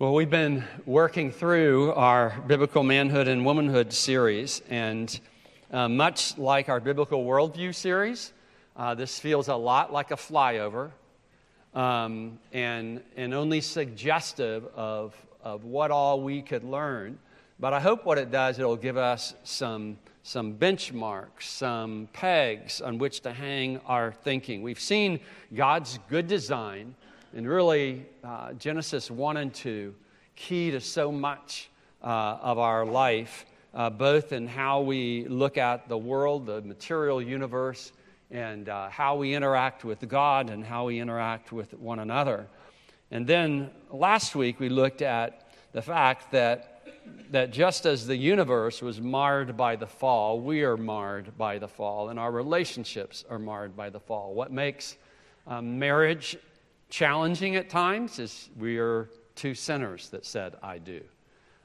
[0.00, 5.20] Well, we've been working through our Biblical Manhood and Womanhood series, and
[5.70, 8.32] uh, much like our Biblical Worldview series,
[8.78, 10.92] uh, this feels a lot like a flyover
[11.74, 17.18] um, and, and only suggestive of, of what all we could learn.
[17.58, 22.96] But I hope what it does, it'll give us some, some benchmarks, some pegs on
[22.96, 24.62] which to hang our thinking.
[24.62, 25.20] We've seen
[25.54, 26.94] God's good design
[27.32, 29.94] and really, uh, Genesis 1 and 2,
[30.34, 31.70] key to so much
[32.02, 37.22] uh, of our life, uh, both in how we look at the world, the material
[37.22, 37.92] universe,
[38.32, 42.48] and uh, how we interact with God and how we interact with one another.
[43.12, 46.82] And then last week, we looked at the fact that,
[47.30, 51.68] that just as the universe was marred by the fall, we are marred by the
[51.68, 54.34] fall, and our relationships are marred by the fall.
[54.34, 54.96] What makes
[55.46, 56.36] um, marriage
[56.90, 61.00] challenging at times is we are two sinners that said, I do.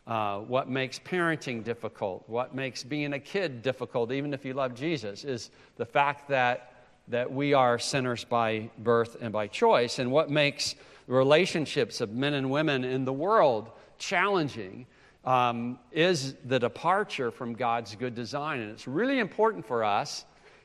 [0.07, 4.75] Uh, what makes parenting difficult, what makes being a kid difficult, even if you love
[4.75, 6.73] Jesus, is the fact that,
[7.07, 9.97] that we are sinners by birth and by choice.
[9.97, 10.75] And what makes
[11.07, 14.85] relationships of men and women in the world challenging
[15.23, 18.59] um, is the departure from God's good design.
[18.59, 20.23] And it's really important for us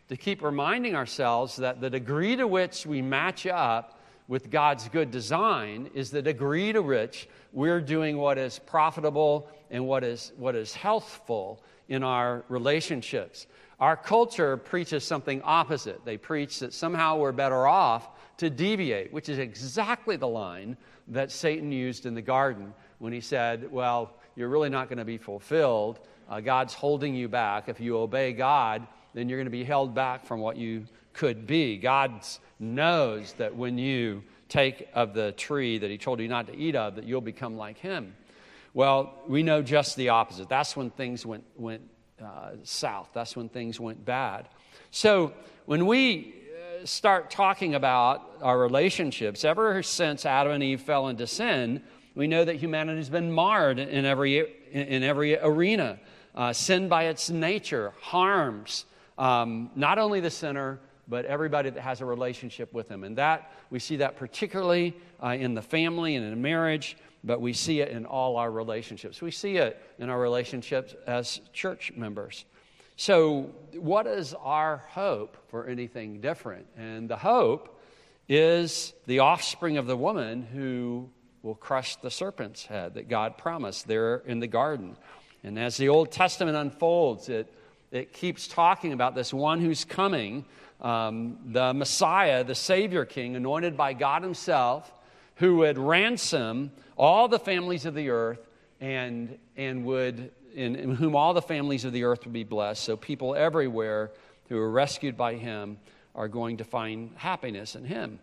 [0.09, 4.00] to keep reminding ourselves that the degree to which we match up
[4.31, 9.85] with God's good design is the degree to which we're doing what is profitable and
[9.85, 13.49] what is, what is healthful in our relationships.
[13.81, 16.05] Our culture preaches something opposite.
[16.05, 20.77] They preach that somehow we're better off to deviate, which is exactly the line
[21.09, 25.05] that Satan used in the garden when he said, Well, you're really not going to
[25.05, 25.99] be fulfilled.
[26.29, 27.69] Uh, God's holding you back.
[27.69, 31.47] If you obey God, then you're going to be held back from what you could
[31.47, 31.77] be.
[31.77, 32.23] God
[32.59, 36.77] knows that when you take of the tree that He told you not to eat
[36.77, 38.15] of, that you'll become like Him.
[38.75, 40.49] Well, we know just the opposite.
[40.49, 41.83] That's when things went, went
[42.23, 44.49] uh, south, that's when things went bad.
[44.91, 45.33] So
[45.67, 46.35] when we
[46.83, 51.83] uh, start talking about our relationships, ever since Adam and Eve fell into sin,
[52.15, 54.39] we know that humanity has been marred in every,
[54.73, 55.99] in every arena.
[56.35, 58.85] Uh, sin by its nature harms
[59.21, 63.05] um, not only the sinner, but everybody that has a relationship with him.
[63.05, 67.53] And that, we see that particularly uh, in the family and in marriage, but we
[67.53, 69.21] see it in all our relationships.
[69.21, 72.45] We see it in our relationships as church members.
[72.97, 76.67] So, what is our hope for anything different?
[76.77, 77.81] And the hope
[78.29, 81.11] is the offspring of the woman who
[81.43, 84.97] will crush the serpent's head that God promised there in the garden.
[85.43, 87.53] And as the Old Testament unfolds, it,
[87.91, 90.45] it keeps talking about this one who's coming
[90.81, 94.93] um, the Messiah, the Savior King, anointed by God Himself,
[95.37, 98.47] who would ransom all the families of the earth
[98.81, 102.83] and, and would, in, in whom all the families of the earth would be blessed.
[102.83, 104.11] So people everywhere
[104.49, 105.79] who are rescued by Him
[106.15, 108.19] are going to find happiness in Him.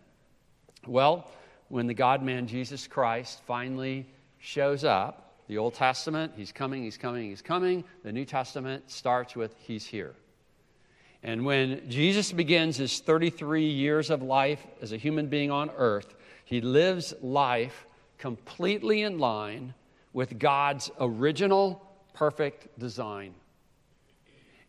[0.86, 1.30] Well,
[1.68, 4.06] when the God man Jesus Christ finally
[4.38, 7.84] shows up, the Old Testament, He's coming, He's coming, He's coming.
[8.04, 10.14] The New Testament starts with He's here.
[11.22, 16.14] And when Jesus begins his 33 years of life as a human being on earth,
[16.44, 17.86] he lives life
[18.18, 19.74] completely in line
[20.12, 21.84] with God's original
[22.14, 23.34] perfect design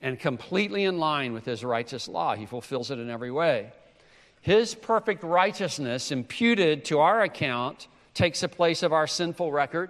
[0.02, 2.36] and completely in line with his righteous law.
[2.36, 3.72] He fulfills it in every way.
[4.42, 9.90] His perfect righteousness imputed to our account takes the place of our sinful record.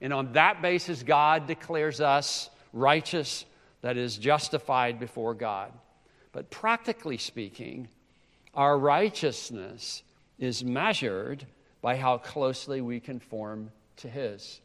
[0.00, 3.44] And on that basis, God declares us righteous,
[3.82, 5.72] that is, justified before God.
[6.32, 7.88] But practically speaking,
[8.54, 10.02] our righteousness
[10.38, 11.46] is measured
[11.82, 14.60] by how closely we conform to His.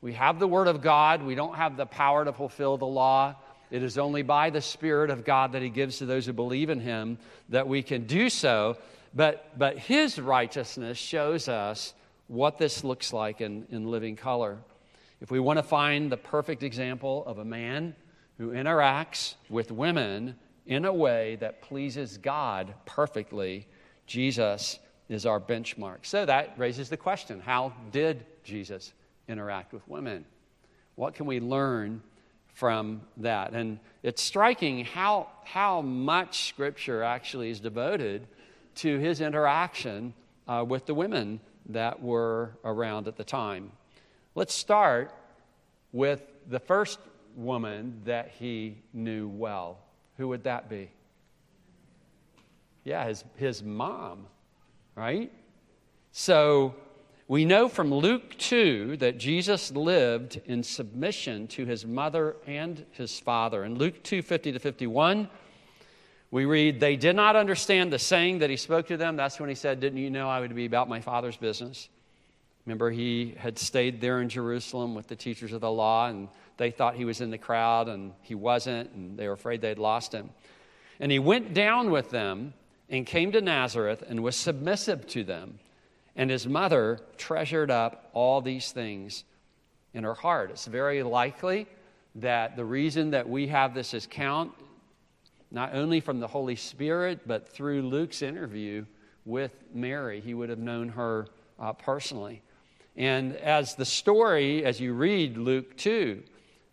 [0.00, 3.36] We have the Word of God, we don't have the power to fulfill the law.
[3.70, 6.70] It is only by the Spirit of God that He gives to those who believe
[6.70, 7.18] in Him
[7.50, 8.76] that we can do so.
[9.14, 11.94] But, but His righteousness shows us
[12.26, 14.58] what this looks like in, in living color.
[15.20, 17.94] If we want to find the perfect example of a man
[18.38, 20.36] who interacts with women
[20.70, 23.66] in a way that pleases God perfectly,
[24.06, 24.78] Jesus
[25.08, 25.98] is our benchmark.
[26.06, 28.94] So that raises the question how did Jesus
[29.28, 30.24] interact with women?
[30.94, 32.02] What can we learn
[32.54, 33.52] from that?
[33.52, 38.28] And it's striking how, how much Scripture actually is devoted
[38.76, 40.14] to his interaction
[40.46, 41.40] uh, with the women
[41.70, 43.72] that were around at the time.
[44.36, 45.12] Let's start
[45.90, 47.00] with the first
[47.34, 49.78] woman that he knew well.
[50.20, 50.90] Who would that be?
[52.84, 54.26] Yeah, his, his mom,
[54.94, 55.32] right?
[56.12, 56.74] So
[57.26, 63.18] We know from Luke 2 that Jesus lived in submission to his mother and his
[63.18, 63.64] father.
[63.64, 65.30] In Luke 2 50 to 51,
[66.30, 69.16] we read, They did not understand the saying that he spoke to them.
[69.16, 71.88] That's when he said, Didn't you know I would be about my father's business?
[72.66, 76.28] Remember, he had stayed there in Jerusalem with the teachers of the law, and
[76.60, 79.78] they thought he was in the crowd, and he wasn't, and they were afraid they'd
[79.78, 80.28] lost him.
[81.00, 82.52] And he went down with them
[82.90, 85.58] and came to Nazareth and was submissive to them.
[86.14, 89.24] And his mother treasured up all these things
[89.94, 90.50] in her heart.
[90.50, 91.66] It's very likely
[92.16, 94.52] that the reason that we have this account,
[95.50, 98.84] not only from the Holy Spirit, but through Luke's interview
[99.24, 101.28] with Mary, he would have known her
[101.58, 102.42] uh, personally.
[102.98, 106.22] And as the story, as you read Luke 2,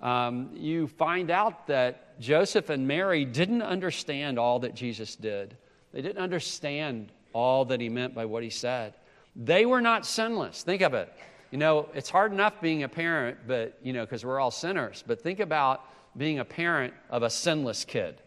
[0.02, 5.58] um, you find out that Joseph and Mary didn't understand all that Jesus did.
[5.94, 8.94] They didn't understand all that he meant by what he said.
[9.36, 10.64] They were not sinless.
[10.64, 11.14] Think of it.
[11.52, 15.04] You know, it's hard enough being a parent, but, you know, because we're all sinners.
[15.06, 15.84] But think about
[16.18, 18.22] being a parent of a sinless kid.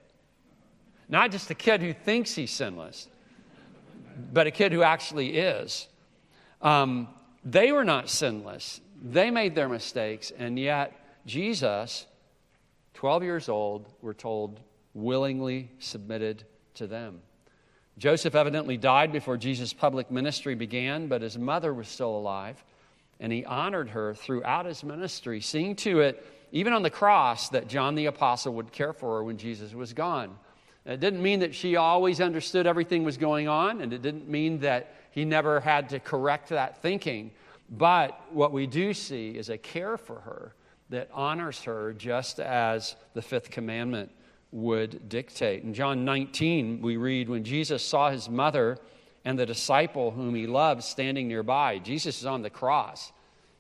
[1.09, 3.09] Not just a kid who thinks he's sinless,
[4.33, 5.89] but a kid who actually is.
[6.63, 7.09] Um,
[7.45, 8.81] they were not sinless.
[9.03, 10.93] They made their mistakes, and yet
[11.31, 12.07] Jesus,
[12.95, 14.59] 12 years old, we're told,
[14.95, 16.43] willingly submitted
[16.75, 17.21] to them.
[17.99, 22.65] Joseph evidently died before Jesus' public ministry began, but his mother was still alive,
[23.21, 27.69] and he honored her throughout his ministry, seeing to it, even on the cross, that
[27.69, 30.37] John the Apostle would care for her when Jesus was gone.
[30.85, 34.59] It didn't mean that she always understood everything was going on, and it didn't mean
[34.61, 37.31] that he never had to correct that thinking.
[37.71, 40.55] But what we do see is a care for her
[40.91, 44.11] that honors her just as the fifth commandment
[44.53, 45.63] would dictate.
[45.63, 48.79] In John 19, we read, When Jesus saw his mother
[49.25, 53.13] and the disciple whom he loved standing nearby, Jesus is on the cross.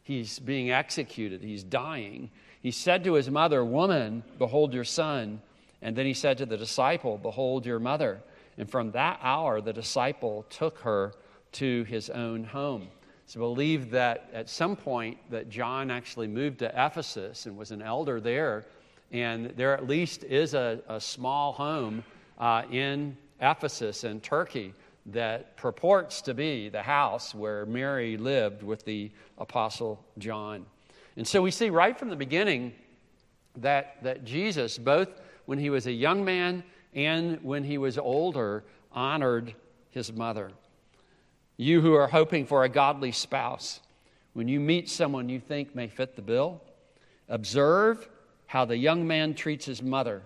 [0.02, 2.30] He's being executed, he's dying.
[2.60, 5.40] He said to his mother, Woman, behold your son.
[5.82, 8.20] And then he said to the disciple, Behold your mother.
[8.58, 11.14] And from that hour, the disciple took her
[11.52, 12.88] to his own home.
[13.30, 17.80] It's believed that at some point that John actually moved to Ephesus and was an
[17.80, 18.66] elder there
[19.12, 22.02] and there at least is a, a small home
[22.40, 24.74] uh, in Ephesus in Turkey
[25.06, 30.66] that purports to be the house where Mary lived with the Apostle John.
[31.16, 32.72] And so we see right from the beginning
[33.58, 38.64] that, that Jesus, both when he was a young man and when he was older,
[38.90, 39.54] honored
[39.92, 40.50] his mother.
[41.60, 43.80] You who are hoping for a godly spouse,
[44.32, 46.62] when you meet someone you think may fit the bill,
[47.28, 48.08] observe
[48.46, 50.22] how the young man treats his mother.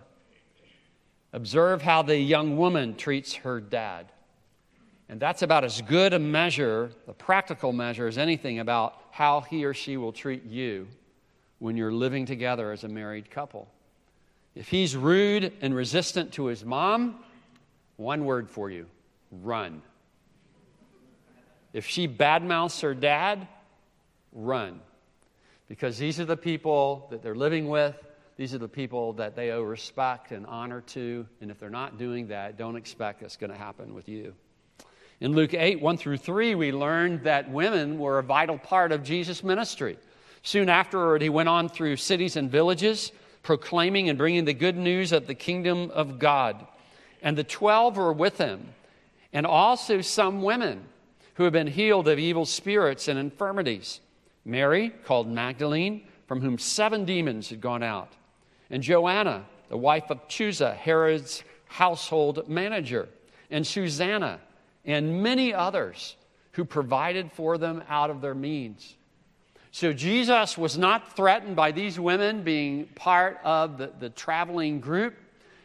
[1.32, 4.12] Observe how the young woman treats her dad.
[5.08, 9.64] And that's about as good a measure, a practical measure, as anything about how he
[9.64, 10.86] or she will treat you
[11.58, 13.66] when you're living together as a married couple.
[14.54, 17.24] If he's rude and resistant to his mom,
[17.96, 18.86] one word for you
[19.32, 19.82] run.
[21.74, 23.46] If she badmouths her dad,
[24.32, 24.80] run.
[25.68, 27.96] Because these are the people that they're living with,
[28.36, 31.26] these are the people that they owe respect and honor to.
[31.40, 34.34] And if they're not doing that, don't expect it's going to happen with you.
[35.20, 39.02] In Luke 8, 1 through 3, we learned that women were a vital part of
[39.02, 39.98] Jesus' ministry.
[40.42, 43.10] Soon afterward, he went on through cities and villages,
[43.42, 46.66] proclaiming and bringing the good news of the kingdom of God.
[47.22, 48.74] And the twelve were with him,
[49.32, 50.84] and also some women
[51.34, 54.00] who had been healed of evil spirits and infirmities.
[54.44, 58.12] Mary, called Magdalene, from whom seven demons had gone out
[58.70, 63.08] and Joanna, the wife of Chuza, Herod's household manager,
[63.50, 64.40] and Susanna,
[64.84, 66.16] and many others
[66.52, 68.96] who provided for them out of their means.
[69.70, 75.14] So Jesus was not threatened by these women being part of the, the traveling group.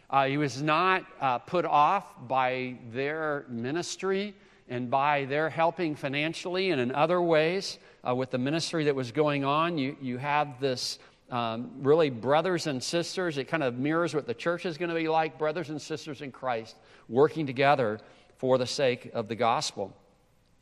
[0.10, 4.34] Uh, he was not uh, put off by their ministry
[4.70, 9.12] and by their helping financially and in other ways uh, with the ministry that was
[9.12, 9.78] going on.
[9.78, 11.00] You, you have this
[11.32, 13.38] um, really brothers and sisters.
[13.38, 16.22] It kind of mirrors what the church is going to be like brothers and sisters
[16.22, 16.76] in Christ
[17.10, 18.00] working together
[18.38, 19.94] for the sake of the gospel.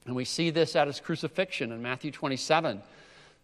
[0.06, 2.82] And we see this at his crucifixion in Matthew 27.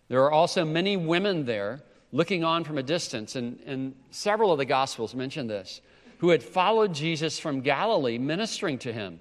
[0.08, 1.82] There are also many women there
[2.14, 5.82] looking on from a distance, and, and several of the gospels mention this,
[6.20, 9.20] who had followed Jesus from Galilee ministering to him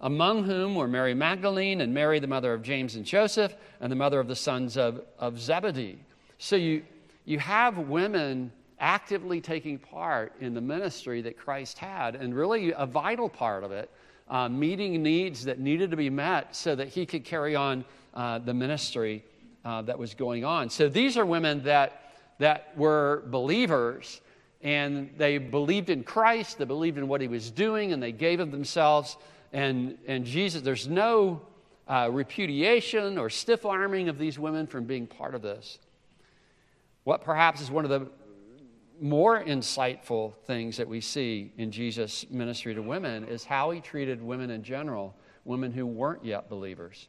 [0.00, 3.96] among whom were Mary Magdalene and Mary, the mother of James and Joseph, and the
[3.96, 5.98] mother of the sons of, of Zebedee.
[6.38, 6.82] So you,
[7.24, 12.86] you have women actively taking part in the ministry that Christ had, and really a
[12.86, 13.90] vital part of it
[14.28, 18.38] uh, meeting needs that needed to be met so that he could carry on uh,
[18.38, 19.24] the ministry
[19.64, 20.70] uh, that was going on.
[20.70, 24.20] So these are women that, that were believers
[24.62, 28.40] and they believed in Christ, they believed in what he was doing, and they gave
[28.40, 29.16] of themselves.
[29.52, 31.42] And, and Jesus, there's no
[31.88, 35.78] uh, repudiation or stiff arming of these women from being part of this.
[37.04, 38.08] What perhaps is one of the
[39.00, 44.22] more insightful things that we see in Jesus' ministry to women is how he treated
[44.22, 45.14] women in general,
[45.44, 47.08] women who weren't yet believers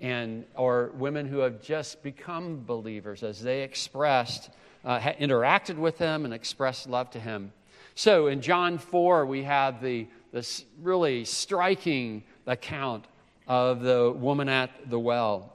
[0.00, 4.50] and or women who have just become believers as they expressed
[4.84, 7.52] uh, interacted with him and expressed love to him
[7.94, 13.06] so in john 4 we have the this really striking account
[13.46, 15.52] of the woman at the well.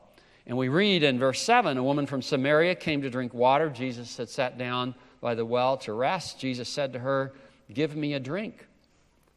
[0.48, 3.70] And we read in verse 7 a woman from samaria came to drink water.
[3.70, 6.40] Jesus had sat down by the well to rest.
[6.40, 7.34] Jesus said to her
[7.74, 8.68] give me a drink.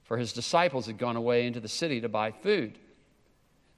[0.04, 2.78] For his disciples had gone away into the city to buy food.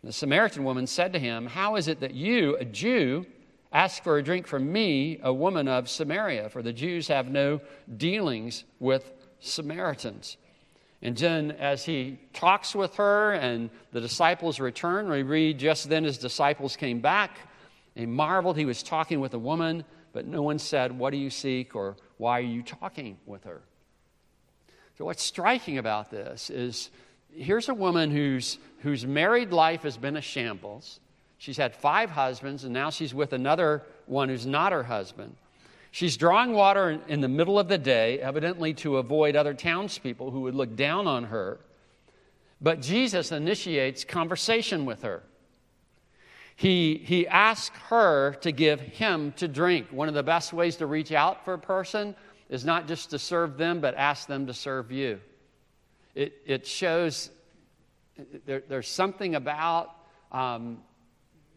[0.03, 3.27] The Samaritan woman said to him, How is it that you, a Jew,
[3.73, 6.49] ask for a drink from me, a woman of Samaria?
[6.49, 7.61] For the Jews have no
[7.97, 10.37] dealings with Samaritans.
[11.03, 16.05] And then, as he talks with her and the disciples return, we read just then
[16.05, 17.39] his disciples came back.
[17.95, 21.31] They marveled he was talking with a woman, but no one said, What do you
[21.31, 21.75] seek?
[21.75, 23.63] or Why are you talking with her?
[24.99, 26.91] So, what's striking about this is
[27.35, 31.01] here's a woman whose, whose married life has been a shambles.
[31.39, 35.35] She's had five husbands, and now she's with another one who's not her husband.
[35.91, 40.43] She's drawing water in, the middle of the day, evidently to avoid other townspeople who
[40.43, 41.59] would look down on her.
[42.61, 45.23] But Jesus initiates conversation with her.
[46.55, 49.89] He, he asks her to give him to drink.
[49.91, 52.15] One of the best ways to reach out for a person
[52.51, 55.21] is not just to serve them, but ask them to serve you.
[56.15, 57.31] It, it shows
[58.45, 59.95] there, there's something about
[60.33, 60.79] um,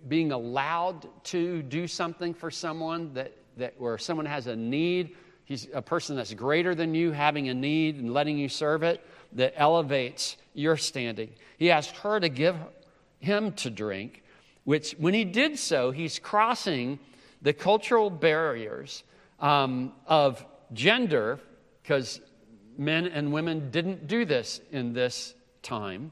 [0.08, 5.68] being allowed to do something for someone that, that where someone has a need, he's
[5.74, 9.54] a person that's greater than you having a need and letting you serve it, that
[9.58, 11.30] elevates your standing.
[11.58, 12.56] He asked her to give
[13.20, 14.24] him to drink,
[14.64, 17.00] which when he did so, he's crossing
[17.42, 19.04] the cultural barriers
[19.40, 21.40] um, of gender,
[21.82, 22.22] because
[22.78, 26.12] men and women didn't do this in this time.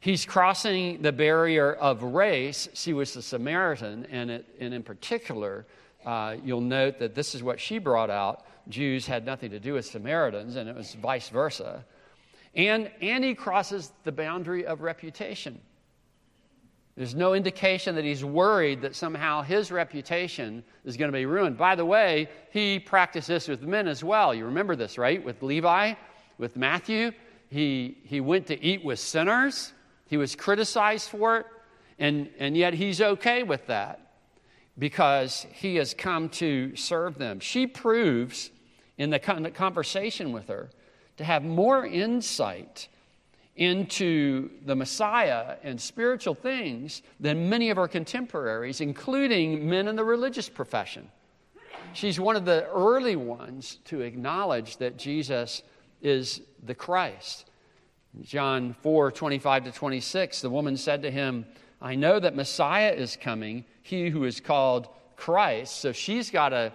[0.00, 2.68] He's crossing the barrier of race.
[2.74, 5.64] She was a Samaritan, and, it, and in particular,
[6.04, 8.44] uh, you'll note that this is what she brought out.
[8.68, 11.84] Jews had nothing to do with Samaritans, and it was vice versa.
[12.54, 15.60] And, and he crosses the boundary of reputation.
[16.96, 21.58] There's no indication that he's worried that somehow his reputation is going to be ruined.
[21.58, 24.32] By the way, he practiced this with men as well.
[24.32, 25.22] You remember this, right?
[25.22, 25.94] With Levi,
[26.38, 27.10] with Matthew.
[27.50, 29.72] He, he went to eat with sinners.
[30.06, 31.46] He was criticized for it,
[31.98, 34.03] and, and yet he's okay with that
[34.78, 37.40] because he has come to serve them.
[37.40, 38.50] She proves
[38.98, 40.70] in the conversation with her
[41.16, 42.88] to have more insight
[43.56, 50.04] into the Messiah and spiritual things than many of our contemporaries, including men in the
[50.04, 51.08] religious profession.
[51.92, 55.62] She's one of the early ones to acknowledge that Jesus
[56.02, 57.48] is the Christ.
[58.22, 61.46] John 4 25 to 26, the woman said to him,
[61.80, 65.80] I know that Messiah is coming, he who is called Christ.
[65.80, 66.72] So she's got a,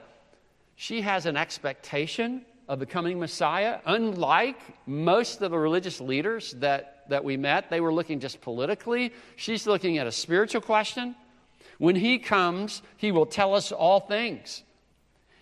[0.76, 3.80] she has an expectation of the coming Messiah.
[3.86, 9.12] Unlike most of the religious leaders that, that we met, they were looking just politically.
[9.36, 11.16] She's looking at a spiritual question.
[11.80, 14.64] When he comes, he will tell us all things.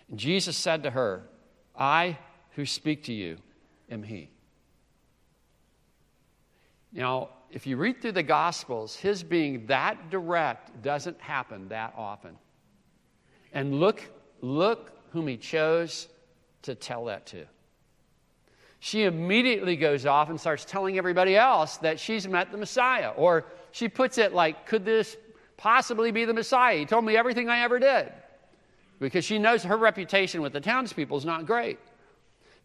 [0.08, 1.22] And Jesus said to her,
[1.76, 2.18] I
[2.52, 3.36] who speak to you
[3.90, 4.30] am he.
[6.92, 12.36] Now, if you read through the Gospels, his being that direct doesn't happen that often.
[13.52, 14.02] And look,
[14.42, 16.08] look whom he chose
[16.62, 17.46] to tell that to.
[18.80, 23.10] She immediately goes off and starts telling everybody else that she's met the Messiah.
[23.10, 25.16] Or she puts it like, could this
[25.56, 26.78] possibly be the Messiah?
[26.78, 28.12] He told me everything I ever did.
[29.00, 31.78] Because she knows her reputation with the townspeople is not great.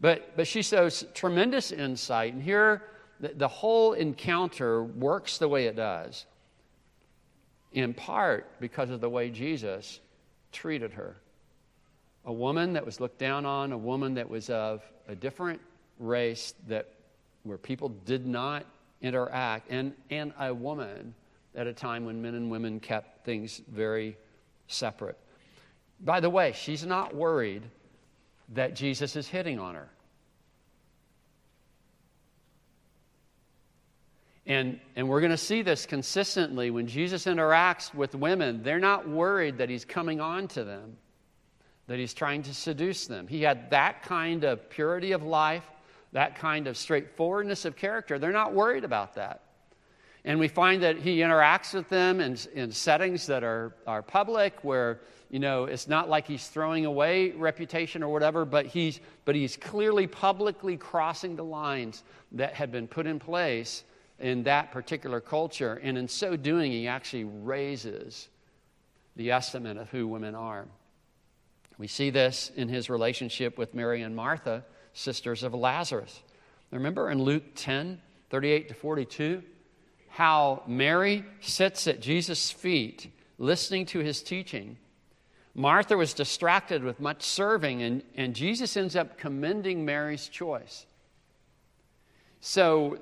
[0.00, 2.34] But, but she shows tremendous insight.
[2.34, 2.82] And here,
[3.20, 6.26] the, whole encounter works the way it does,
[7.72, 10.00] in part because of the way Jesus
[10.52, 11.16] treated her
[12.26, 15.60] a woman that was looked down on, a woman that was of a different
[15.98, 16.88] race that
[17.42, 18.64] where people did not
[19.02, 21.14] interact, and, and a woman
[21.54, 24.16] at a time when men and women kept things very
[24.66, 25.18] separate.
[26.00, 27.62] By the way, she's not worried
[28.54, 29.88] that Jesus is hitting on her.
[34.46, 38.62] And, and we're going to see this consistently when Jesus interacts with women.
[38.62, 40.98] They're not worried that he's coming on to them,
[41.86, 43.26] that he's trying to seduce them.
[43.26, 45.64] He had that kind of purity of life,
[46.12, 48.18] that kind of straightforwardness of character.
[48.18, 49.40] They're not worried about that.
[50.26, 54.62] And we find that he interacts with them in, in settings that are, are public,
[54.62, 59.34] where you know it's not like he's throwing away reputation or whatever, but he's, but
[59.34, 63.84] he's clearly publicly crossing the lines that had been put in place
[64.18, 65.80] in that particular culture.
[65.82, 68.28] And in so doing, he actually raises
[69.16, 70.66] the estimate of who women are.
[71.78, 76.22] We see this in his relationship with Mary and Martha, sisters of Lazarus.
[76.70, 79.42] Remember in Luke 10 38 to 42?
[80.14, 84.76] how Mary sits at Jesus' feet listening to his teaching.
[85.56, 90.86] Martha was distracted with much serving, and, and Jesus ends up commending Mary's choice.
[92.40, 92.98] So,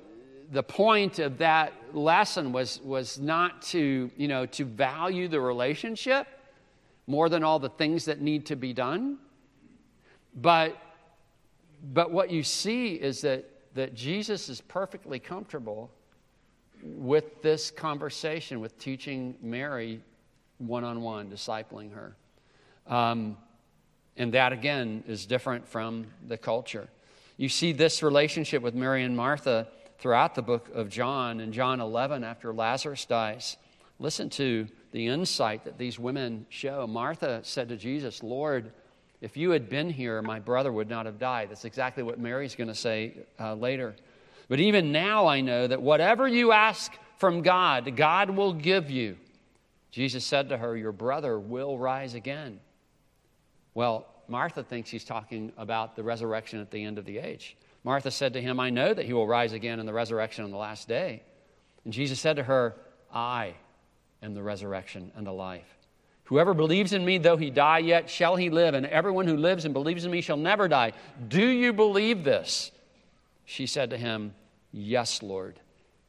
[0.51, 6.27] the point of that lesson was, was not to, you know, to value the relationship
[7.07, 9.17] more than all the things that need to be done.
[10.35, 10.77] But,
[11.93, 13.45] but what you see is that,
[13.75, 15.91] that Jesus is perfectly comfortable
[16.83, 20.01] with this conversation, with teaching Mary
[20.57, 22.15] one on one, discipling her.
[22.87, 23.37] Um,
[24.17, 26.87] and that, again, is different from the culture.
[27.37, 29.67] You see this relationship with Mary and Martha
[29.99, 31.39] throughout the book of John.
[31.39, 33.57] In John 11, after Lazarus dies,
[33.99, 36.85] listen to the insight that these women show.
[36.87, 38.71] Martha said to Jesus, Lord,
[39.21, 41.49] if you had been here, my brother would not have died.
[41.49, 43.95] That's exactly what Mary's going to say uh, later.
[44.49, 49.17] But even now I know that whatever you ask from God, God will give you.
[49.91, 52.59] Jesus said to her, Your brother will rise again.
[53.73, 57.55] Well, Martha thinks he's talking about the resurrection at the end of the age.
[57.83, 60.51] Martha said to him, I know that he will rise again in the resurrection on
[60.51, 61.23] the last day.
[61.83, 62.75] And Jesus said to her,
[63.13, 63.55] I
[64.21, 65.67] am the resurrection and the life.
[66.25, 69.65] Whoever believes in me, though he die yet, shall he live, and everyone who lives
[69.65, 70.93] and believes in me shall never die.
[71.27, 72.71] Do you believe this?
[73.45, 74.33] She said to him,
[74.71, 75.59] Yes, Lord,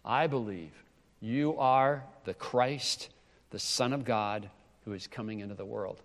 [0.05, 0.73] I believe
[1.21, 3.11] you are the Christ,
[3.51, 4.49] the Son of God,
[4.85, 6.01] who is coming into the world.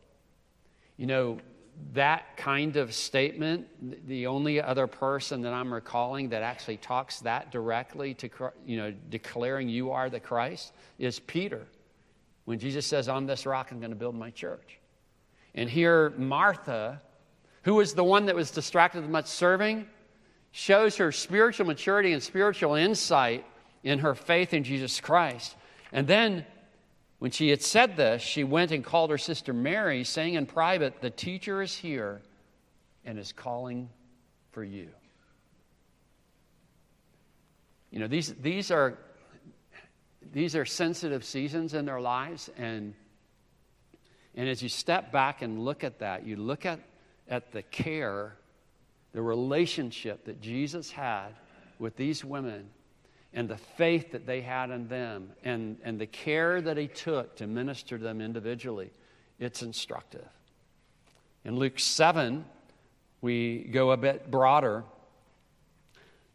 [0.98, 1.40] You know,
[1.94, 3.68] that kind of statement,
[4.08, 8.30] the only other person that I'm recalling that actually talks that directly to,
[8.66, 11.66] you know, declaring you are the Christ is Peter.
[12.46, 14.80] When Jesus says, On this rock I'm going to build my church.
[15.56, 17.02] And here, Martha,
[17.64, 19.88] who was the one that was distracted with much serving,
[20.52, 23.46] shows her spiritual maturity and spiritual insight
[23.84, 25.56] in her faith in Jesus Christ.
[25.92, 26.46] And then,
[27.20, 31.02] when she had said this, she went and called her sister Mary, saying in private,
[31.02, 32.22] The teacher is here
[33.04, 33.90] and is calling
[34.52, 34.90] for you.
[37.92, 38.98] You know, these, these, are,
[40.32, 42.94] these are sensitive seasons in their lives, and,
[44.36, 46.80] and as you step back and look at that, you look at,
[47.28, 48.36] at the care
[49.12, 51.30] the relationship that Jesus had
[51.80, 52.70] with these women
[53.34, 57.36] and the faith that they had in them and, and the care that he took
[57.38, 58.92] to minister to them individually,
[59.40, 60.28] it's instructive.
[61.46, 62.44] In Luke 7,
[63.22, 64.84] we go a bit broader.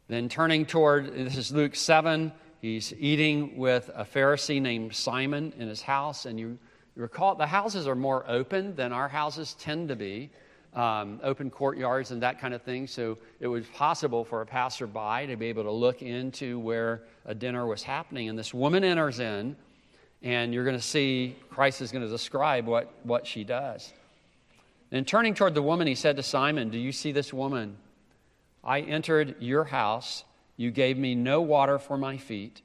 [0.09, 5.69] Then turning toward, this is Luke 7, he's eating with a Pharisee named Simon in
[5.69, 6.27] his house.
[6.27, 6.59] And you,
[6.95, 10.31] you recall the houses are more open than our houses tend to be
[10.75, 12.87] um, open courtyards and that kind of thing.
[12.87, 17.35] So it was possible for a passerby to be able to look into where a
[17.35, 18.29] dinner was happening.
[18.29, 19.57] And this woman enters in,
[20.23, 23.93] and you're going to see Christ is going to describe what, what she does.
[24.91, 27.77] And turning toward the woman, he said to Simon, Do you see this woman?
[28.63, 30.25] I entered your house.
[30.57, 32.63] You gave me no water for my feet,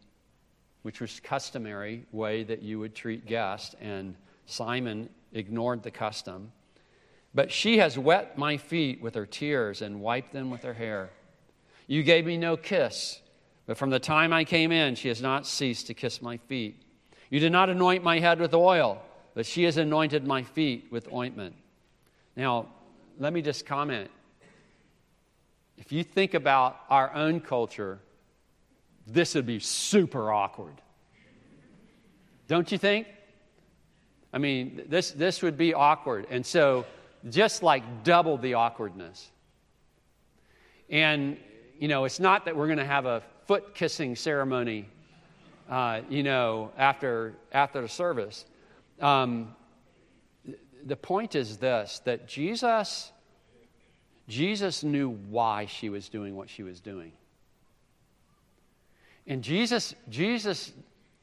[0.83, 3.75] which was customary way that you would treat guests.
[3.81, 6.51] And Simon ignored the custom.
[7.33, 11.11] But she has wet my feet with her tears and wiped them with her hair.
[11.87, 13.21] You gave me no kiss,
[13.65, 16.81] but from the time I came in, she has not ceased to kiss my feet.
[17.29, 19.01] You did not anoint my head with oil,
[19.35, 21.55] but she has anointed my feet with ointment.
[22.35, 22.67] Now,
[23.19, 24.09] let me just comment.
[25.77, 27.99] If you think about our own culture,
[29.05, 30.81] this would be super awkward.
[32.47, 33.07] Don't you think?
[34.33, 36.27] I mean, this, this would be awkward.
[36.29, 36.85] And so,
[37.27, 39.29] just like double the awkwardness.
[40.89, 41.37] And,
[41.79, 44.87] you know, it's not that we're going to have a foot kissing ceremony,
[45.69, 48.45] uh, you know, after, after the service.
[48.99, 49.55] Um,
[50.85, 53.11] the point is this that Jesus,
[54.27, 57.11] Jesus knew why she was doing what she was doing.
[59.27, 60.71] And Jesus, Jesus,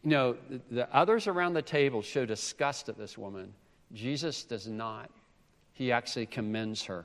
[0.04, 3.52] you know, the, the others around the table show disgust at this woman.
[3.92, 5.10] Jesus does not.
[5.76, 7.04] He actually commends her.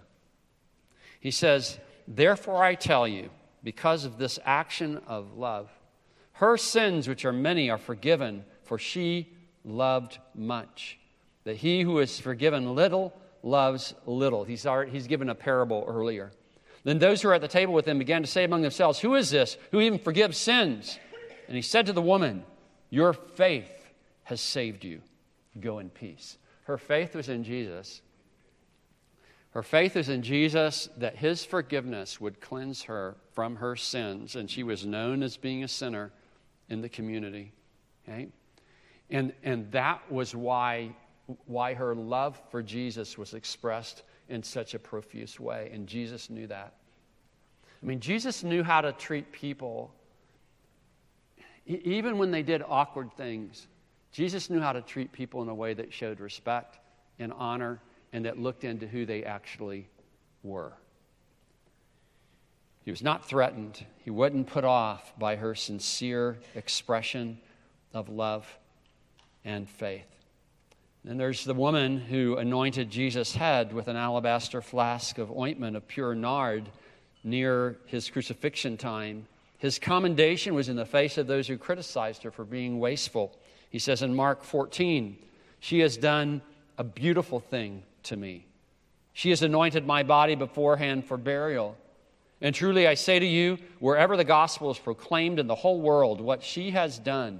[1.19, 3.29] He says, Therefore I tell you,
[3.65, 5.69] because of this action of love,
[6.33, 9.27] her sins, which are many, are forgiven, for she
[9.65, 10.97] loved much.
[11.43, 14.45] That he who is forgiven little loves little.
[14.45, 16.31] He's, already, he's given a parable earlier.
[16.85, 19.15] Then those who were at the table with him began to say among themselves, Who
[19.15, 20.97] is this who even forgives sins?
[21.47, 22.45] And he said to the woman,
[22.89, 23.91] Your faith
[24.23, 25.01] has saved you.
[25.59, 26.37] Go in peace.
[26.63, 28.01] Her faith was in Jesus.
[29.51, 34.49] Her faith is in Jesus that his forgiveness would cleanse her from her sins, and
[34.49, 36.11] she was known as being a sinner
[36.69, 37.51] in the community.
[38.07, 38.29] Okay?
[39.09, 40.95] And, and that was why,
[41.45, 45.69] why her love for Jesus was expressed in such a profuse way.
[45.73, 46.73] And Jesus knew that.
[47.83, 49.93] I mean, Jesus knew how to treat people,
[51.65, 53.67] even when they did awkward things.
[54.13, 56.79] Jesus knew how to treat people in a way that showed respect
[57.19, 57.81] and honor
[58.13, 59.87] and that looked into who they actually
[60.43, 60.73] were.
[62.83, 63.85] He was not threatened.
[64.03, 67.39] He wasn't put off by her sincere expression
[67.93, 68.57] of love
[69.45, 70.07] and faith.
[71.03, 75.87] Then there's the woman who anointed Jesus' head with an alabaster flask of ointment of
[75.87, 76.69] pure nard
[77.23, 79.27] near his crucifixion time.
[79.57, 83.35] His commendation was in the face of those who criticized her for being wasteful.
[83.69, 85.17] He says in Mark 14,
[85.59, 86.41] She has done
[86.77, 88.45] a beautiful thing to me.
[89.13, 91.77] She has anointed my body beforehand for burial.
[92.39, 96.21] And truly I say to you, wherever the gospel is proclaimed in the whole world,
[96.21, 97.39] what she has done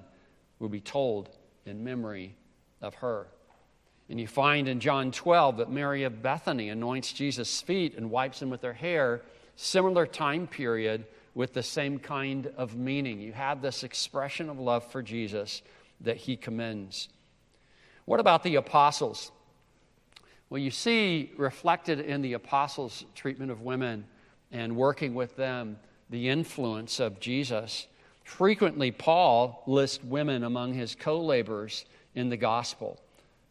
[0.60, 1.30] will be told
[1.66, 2.36] in memory
[2.82, 3.28] of her.
[4.10, 8.40] And you find in John 12 that Mary of Bethany anoints Jesus' feet and wipes
[8.42, 9.22] them with her hair,
[9.56, 13.22] similar time period with the same kind of meaning.
[13.22, 15.62] You have this expression of love for Jesus
[16.02, 17.08] that he commends.
[18.06, 19.32] What about the apostles?
[20.52, 24.04] Well, you see reflected in the apostles' treatment of women
[24.52, 25.78] and working with them
[26.10, 27.88] the influence of Jesus.
[28.26, 31.86] Frequently, Paul lists women among his co laborers
[32.16, 33.00] in the gospel.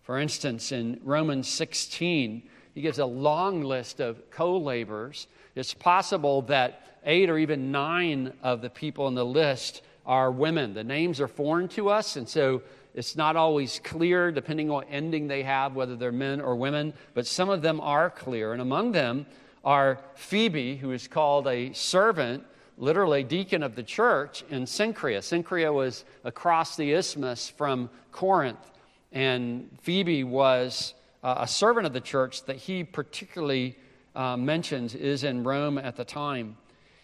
[0.02, 2.42] For instance, in Romans 16,
[2.74, 5.26] he gives a long list of co laborers.
[5.54, 10.74] It's possible that eight or even nine of the people in the list are women.
[10.74, 12.60] The names are foreign to us, and so
[12.94, 16.92] it's not always clear, depending on what ending they have, whether they're men or women,
[17.14, 18.52] but some of them are clear.
[18.52, 19.26] And among them
[19.64, 22.44] are Phoebe, who is called a servant,
[22.78, 25.20] literally deacon of the church in Cenchrea.
[25.20, 28.70] Cenchrea was across the isthmus from Corinth,
[29.12, 33.76] and Phoebe was uh, a servant of the church that he particularly
[34.16, 36.56] uh, mentions is in Rome at the time.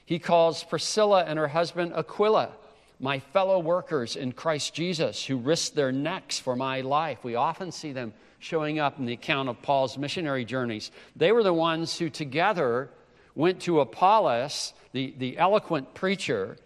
[0.05, 2.53] He calls Priscilla and her husband Aquila
[2.99, 7.23] my fellow workers in Christ Jesus who risked their necks for my life.
[7.23, 10.91] We often see them showing up in the account of Paul's missionary journeys.
[11.15, 12.91] They were the ones who together
[13.35, 16.57] went to Apollos, the, the eloquent preacher,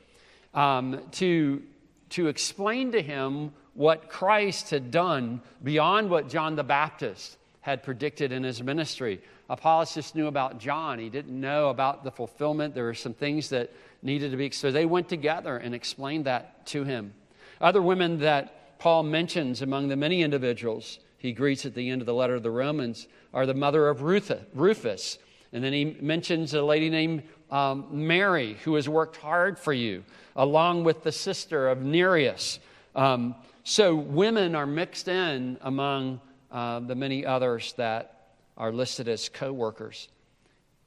[0.54, 1.62] um, to,
[2.10, 8.32] to explain to him what Christ had done beyond what John the Baptist had predicted
[8.32, 9.20] in his ministry.
[9.50, 11.00] Apollos knew about John.
[11.00, 12.74] He didn't know about the fulfillment.
[12.74, 14.50] There were some things that needed to be.
[14.52, 17.12] So they went together and explained that to him.
[17.60, 22.06] Other women that Paul mentions among the many individuals he greets at the end of
[22.06, 25.18] the letter of the Romans are the mother of Rufus.
[25.52, 30.04] And then he mentions a lady named um, Mary who has worked hard for you,
[30.36, 32.60] along with the sister of Nereus.
[32.94, 33.34] Um,
[33.64, 38.19] so women are mixed in among uh, the many others that
[38.60, 40.08] are listed as co workers.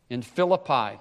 [0.10, 1.00] In Philippi,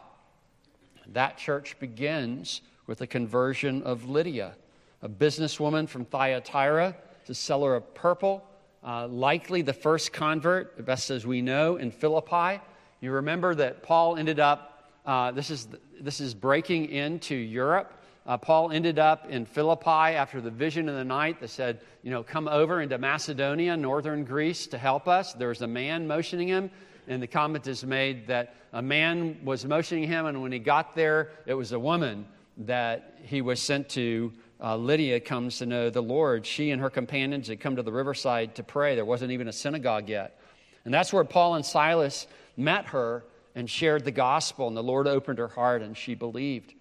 [1.09, 4.55] that church begins with the conversion of Lydia,
[5.03, 6.97] a businesswoman from Thyatira,
[7.29, 8.43] a seller of purple,
[8.83, 12.61] uh, likely the first convert, the best as we know, in Philippi.
[13.03, 15.69] You remember that Paul ended up, uh, this, is,
[16.01, 17.93] this is breaking into Europe.
[18.25, 22.11] Uh, Paul ended up in Philippi after the vision of the night that said, you
[22.11, 25.33] know, come over into Macedonia, northern Greece, to help us.
[25.33, 26.71] There was a man motioning him
[27.09, 30.95] and the comment is made that a man was motioning him, and when he got
[30.95, 32.27] there, it was a woman
[32.59, 34.33] that he was sent to.
[34.63, 36.47] Uh, Lydia comes to know the Lord.
[36.47, 38.95] She and her companions had come to the riverside to pray.
[38.95, 40.39] There wasn't even a synagogue yet.
[40.85, 45.09] And that's where Paul and Silas met her and shared the gospel, and the Lord
[45.09, 46.75] opened her heart, and she believed.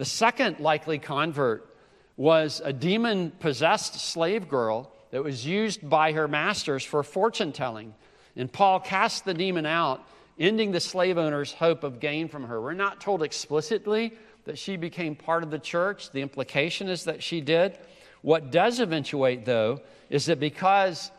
[0.00, 1.76] The second likely convert
[2.16, 7.92] was a demon possessed slave girl that was used by her masters for fortune telling.
[8.34, 10.02] And Paul cast the demon out,
[10.38, 12.62] ending the slave owner's hope of gain from her.
[12.62, 14.14] We're not told explicitly
[14.46, 16.10] that she became part of the church.
[16.12, 17.78] The implication is that she did.
[18.22, 21.10] What does eventuate, though, is that because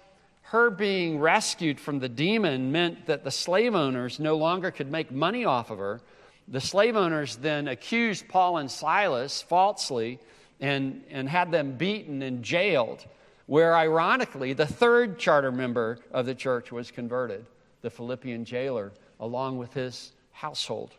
[0.41, 5.11] her being rescued from the demon meant that the slave owners no longer could make
[5.11, 6.01] money off of her,
[6.47, 10.19] the slave owners then accused Paul and Silas falsely
[10.59, 13.05] and, and had them beaten and jailed,
[13.47, 17.45] where ironically, the third charter member of the church was converted,
[17.81, 20.95] the Philippian jailer, along with his household.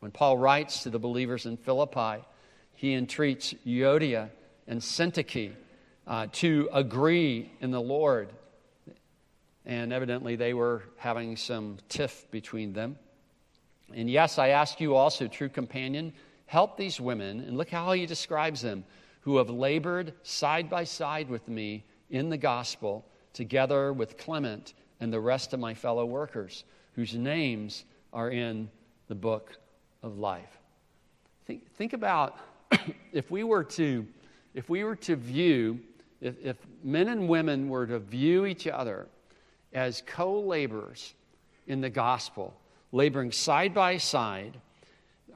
[0.00, 2.24] When Paul writes to the believers in Philippi,
[2.74, 4.30] he entreats Euodia
[4.66, 5.52] and Syntyche
[6.06, 8.30] uh, to agree in the Lord.
[9.66, 12.96] And evidently, they were having some tiff between them.
[13.94, 16.12] And yes, I ask you also, true companion,
[16.46, 18.84] help these women, and look how he describes them,
[19.22, 25.12] who have labored side by side with me in the gospel, together with Clement and
[25.12, 28.68] the rest of my fellow workers, whose names are in
[29.08, 29.56] the book
[30.02, 30.58] of life.
[31.46, 32.38] Think, think about
[33.12, 34.06] if we were to
[34.52, 35.78] if we were to view
[36.20, 39.06] if, if men and women were to view each other
[39.72, 41.14] as co-laborers
[41.66, 42.54] in the gospel
[42.92, 44.58] laboring side by side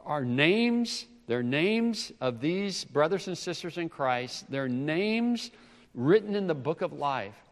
[0.05, 5.51] our names their names of these brothers and sisters in christ their names
[5.95, 7.45] written in the book of life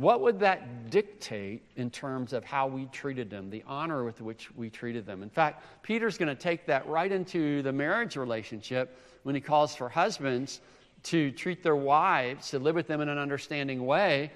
[0.00, 4.50] what would that dictate in terms of how we treated them, the honor with which
[4.56, 5.22] we treated them?
[5.22, 9.76] In fact, Peter's going to take that right into the marriage relationship when he calls
[9.76, 10.62] for husbands
[11.02, 14.32] to treat their wives, to live with them in an understanding way.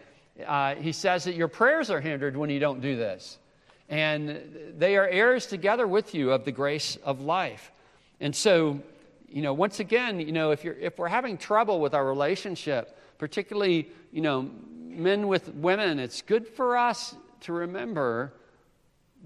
[0.47, 3.39] Uh, he says that your prayers are hindered when you don't do this.
[3.89, 7.71] And they are heirs together with you of the grace of life.
[8.21, 8.81] And so,
[9.29, 12.97] you know, once again, you know, if, you're, if we're having trouble with our relationship,
[13.19, 14.51] particularly, you know,
[14.85, 18.33] men with women, it's good for us to remember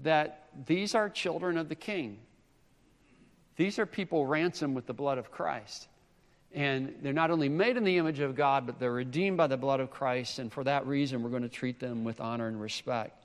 [0.03, 2.17] that these are children of the King.
[3.55, 5.87] These are people ransomed with the blood of Christ.
[6.53, 9.57] And they're not only made in the image of God, but they're redeemed by the
[9.57, 10.39] blood of Christ.
[10.39, 13.18] And for that reason, we're going to treat them with honor and respect.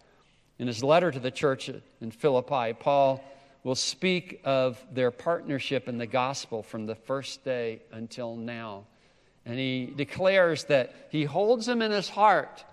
[0.59, 3.23] In his letter to the church in Philippi, Paul
[3.65, 8.85] will speak of their partnership in the gospel from the first day until now.
[9.47, 12.65] And he declares that he holds them in his heart,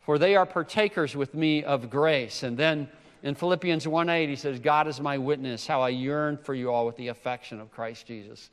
[0.00, 2.42] for they are partakers with me of grace.
[2.42, 2.88] And then
[3.22, 6.70] in Philippians 1 8, he says, God is my witness, how I yearn for you
[6.70, 8.50] all with the affection of Christ Jesus.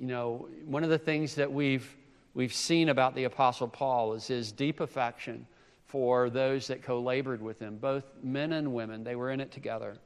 [0.00, 1.96] You know, one of the things that we've,
[2.34, 5.46] we've seen about the Apostle Paul is his deep affection
[5.86, 9.04] for those that co labored with him, both men and women.
[9.04, 9.96] They were in it together.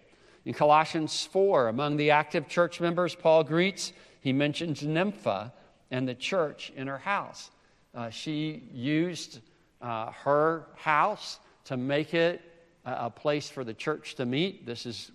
[0.44, 5.52] In Colossians 4, among the active church members, Paul greets, he mentions Nympha
[5.90, 7.50] and the church in her house.
[7.94, 9.40] Uh, she used
[9.82, 12.40] uh, her house to make it
[12.84, 14.66] a, a place for the church to meet.
[14.66, 15.10] This is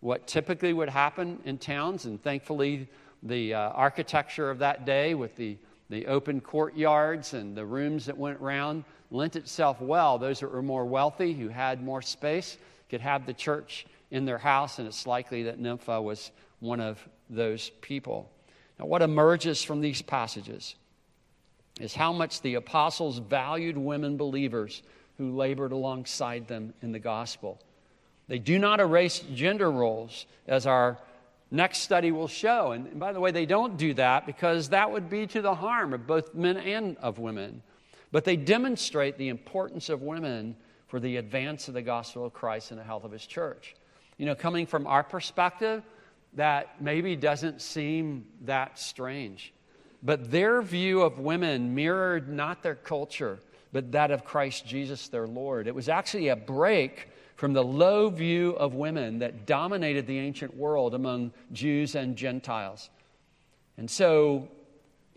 [0.00, 2.88] what typically would happen in towns, and thankfully,
[3.22, 5.56] the uh, architecture of that day with the,
[5.90, 10.18] the open courtyards and the rooms that went around lent itself well.
[10.18, 12.58] Those that were more wealthy, who had more space,
[12.90, 16.98] could have the church in their house, and it's likely that Nympha was one of
[17.28, 18.30] those people.
[18.78, 20.74] Now, what emerges from these passages
[21.80, 24.82] is how much the apostles valued women believers
[25.18, 27.60] who labored alongside them in the gospel.
[28.28, 30.98] They do not erase gender roles, as our
[31.50, 32.72] next study will show.
[32.72, 35.92] And by the way, they don't do that because that would be to the harm
[35.92, 37.62] of both men and of women.
[38.10, 42.70] But they demonstrate the importance of women for the advance of the gospel of Christ
[42.70, 43.74] and the health of his church.
[44.16, 45.82] You know, coming from our perspective,
[46.34, 49.52] that maybe doesn't seem that strange.
[50.02, 53.38] But their view of women mirrored not their culture,
[53.72, 55.66] but that of Christ Jesus, their Lord.
[55.66, 60.56] It was actually a break from the low view of women that dominated the ancient
[60.56, 62.90] world among Jews and Gentiles.
[63.76, 64.48] And so,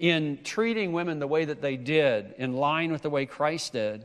[0.02, 4.04] in treating women the way that they did, in line with the way Christ did,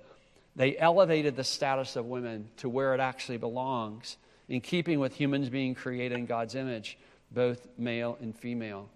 [0.54, 4.18] they elevated the status of women to where it actually belongs
[4.50, 6.98] in keeping with humans being created in God's image,
[7.30, 8.90] both male and female.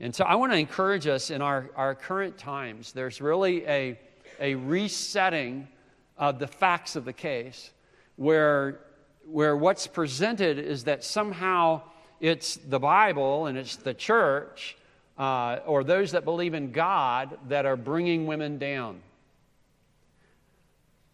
[0.00, 4.00] And so I want to encourage us in our, our current times, there's really a,
[4.40, 5.68] a resetting
[6.16, 7.72] of the facts of the case
[8.16, 8.80] where,
[9.26, 11.82] where what's presented is that somehow
[12.20, 14.77] it's the Bible and it's the church
[15.18, 19.00] uh, or those that believe in God that are bringing women down.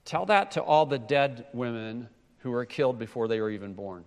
[0.04, 2.08] Tell that to all the dead women
[2.40, 4.04] who were killed before they were even born.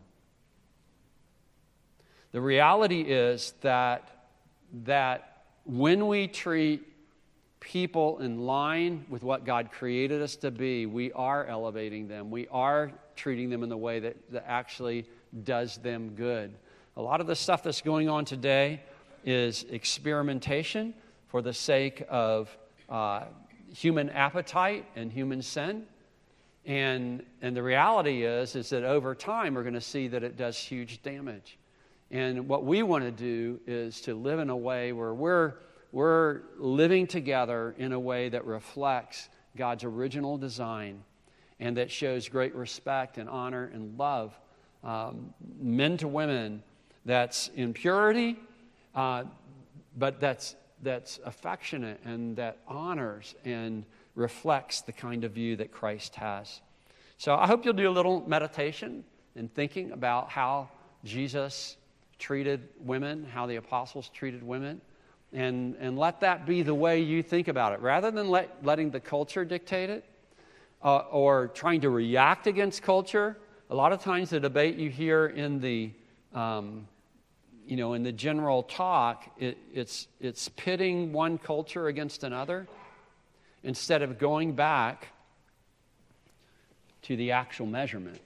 [2.31, 4.27] The reality is that,
[4.85, 6.85] that when we treat
[7.59, 12.29] people in line with what God created us to be, we are elevating them.
[12.29, 15.07] We are treating them in the way that, that actually
[15.43, 16.53] does them good.
[16.95, 18.81] A lot of the stuff that's going on today
[19.25, 20.93] is experimentation
[21.27, 22.55] for the sake of
[22.89, 23.25] uh,
[23.73, 25.85] human appetite and human sin.
[26.65, 30.37] And, and the reality is, is that over time, we're going to see that it
[30.37, 31.57] does huge damage.
[32.11, 35.53] And what we want to do is to live in a way where we're,
[35.91, 41.03] we're living together in a way that reflects God's original design
[41.59, 44.37] and that shows great respect and honor and love,
[44.83, 46.61] um, men to women,
[47.05, 48.37] that's in purity,
[48.97, 49.23] uh,
[49.95, 56.15] but that's, that's affectionate and that honors and reflects the kind of view that Christ
[56.15, 56.61] has.
[57.19, 59.03] So I hope you'll do a little meditation
[59.35, 60.69] and thinking about how
[61.03, 61.77] Jesus
[62.17, 64.81] treated women, how the apostles treated women,
[65.31, 67.79] and, and let that be the way you think about it.
[67.81, 70.05] Rather than let, letting the culture dictate it
[70.83, 73.37] uh, or trying to react against culture,
[73.69, 75.91] a lot of times the debate you hear in the
[76.33, 76.87] um,
[77.67, 82.65] you know, in the general talk, it, it's, it's pitting one culture against another
[83.61, 85.09] instead of going back
[87.03, 88.21] to the actual measurement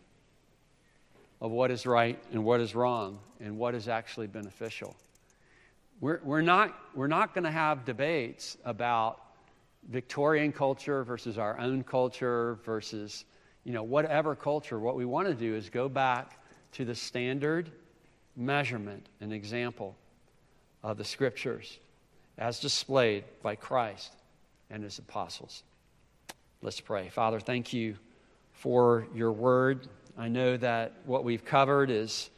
[1.42, 4.96] of what is right and what is wrong and what is actually beneficial.
[6.00, 9.20] We're, we're not, we're not going to have debates about
[9.90, 13.26] Victorian culture versus our own culture versus,
[13.64, 14.80] you know, whatever culture.
[14.80, 16.40] What we want to do is go back
[16.74, 17.72] to the standard
[18.36, 19.96] measurement and example
[20.84, 21.80] of the scriptures
[22.38, 24.13] as displayed by Christ
[24.70, 25.63] and his apostles.
[26.62, 27.10] Let's pray.
[27.10, 27.96] Father, thank you
[28.54, 29.88] for your word.
[30.17, 32.30] I know that what we've covered is,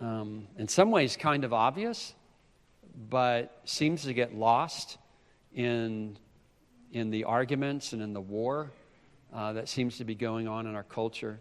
[0.00, 2.14] um, in some ways, kind of obvious,
[3.10, 4.98] but seems to get lost
[5.54, 6.16] in,
[6.92, 8.70] in the arguments and in the war
[9.32, 11.40] uh, that seems to be going on in our culture.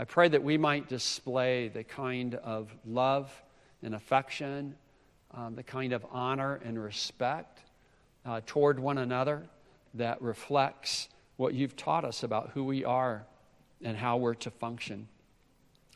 [0.00, 3.30] I pray that we might display the kind of love
[3.82, 4.74] and affection,
[5.34, 7.60] um, the kind of honor and respect
[8.24, 9.42] uh, toward one another
[9.92, 13.26] that reflects what you've taught us about who we are
[13.84, 15.06] and how we're to function.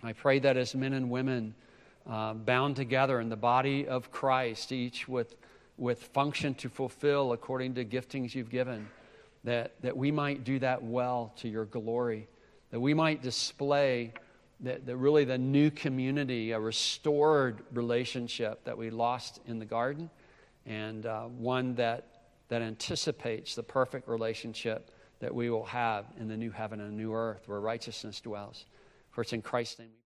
[0.02, 1.54] I pray that as men and women
[2.06, 5.34] uh, bound together in the body of Christ, each with,
[5.78, 8.86] with function to fulfill according to giftings you've given,
[9.44, 12.28] that, that we might do that well to your glory
[12.74, 14.12] that we might display
[14.58, 20.10] that, that really the new community, a restored relationship that we lost in the garden,
[20.66, 22.04] and uh, one that,
[22.48, 27.14] that anticipates the perfect relationship that we will have in the new heaven and new
[27.14, 28.66] earth where righteousness dwells.
[29.12, 30.03] For it's in Christ's name.